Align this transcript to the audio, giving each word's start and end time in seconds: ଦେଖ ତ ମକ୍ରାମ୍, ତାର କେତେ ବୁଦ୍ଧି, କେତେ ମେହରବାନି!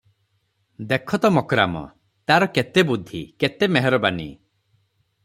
ଦେଖ 0.93 1.19
ତ 1.25 1.31
ମକ୍ରାମ୍, 1.35 1.77
ତାର 2.31 2.47
କେତେ 2.55 2.85
ବୁଦ୍ଧି, 2.93 3.21
କେତେ 3.45 3.71
ମେହରବାନି! 3.79 4.29